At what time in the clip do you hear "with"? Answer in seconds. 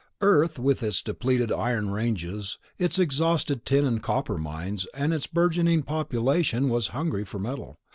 0.57-0.81